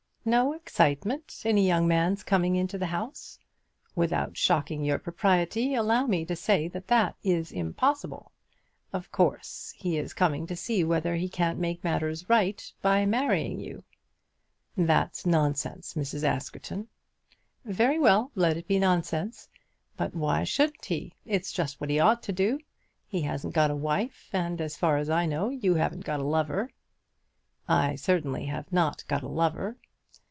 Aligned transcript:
"No 0.23 0.53
excitement 0.53 1.41
in 1.45 1.57
a 1.57 1.61
young 1.61 1.87
man's 1.87 2.21
coming 2.23 2.55
into 2.55 2.77
the 2.77 2.85
house! 2.85 3.39
Without 3.95 4.37
shocking 4.37 4.85
your 4.85 4.99
propriety, 4.99 5.73
allow 5.73 6.05
me 6.05 6.25
to 6.25 6.35
say 6.35 6.67
that 6.67 6.89
that 6.89 7.15
is 7.23 7.51
impossible. 7.51 8.31
Of 8.93 9.11
course, 9.11 9.73
he 9.75 9.97
is 9.97 10.13
coming 10.13 10.45
to 10.45 10.55
see 10.55 10.83
whether 10.83 11.15
he 11.15 11.27
can't 11.27 11.57
make 11.57 11.83
matters 11.83 12.21
all 12.21 12.35
right 12.35 12.71
by 12.83 13.03
marrying 13.07 13.59
you." 13.59 13.83
"That's 14.77 15.25
nonsense, 15.25 15.95
Mrs. 15.95 16.23
Askerton." 16.23 16.87
"Very 17.65 17.97
well. 17.97 18.29
Let 18.35 18.57
it 18.57 18.67
be 18.67 18.77
nonsense. 18.77 19.49
But 19.97 20.13
why 20.13 20.43
shouldn't 20.43 20.85
he? 20.85 21.15
It's 21.25 21.51
just 21.51 21.81
what 21.81 21.89
he 21.89 21.99
ought 21.99 22.21
to 22.21 22.31
do. 22.31 22.59
He 23.07 23.21
hasn't 23.21 23.55
got 23.55 23.71
a 23.71 23.75
wife; 23.75 24.29
and, 24.31 24.61
as 24.61 24.77
far 24.77 24.97
as 24.97 25.09
I 25.09 25.25
know, 25.25 25.49
you 25.49 25.73
haven't 25.73 26.05
got 26.05 26.19
a 26.19 26.23
lover." 26.29 26.69
"I 27.67 27.95
certainly 27.95 28.45
have 28.45 28.71
not 28.71 29.03
got 29.07 29.23
a 29.23 29.27
lover." 29.27 29.77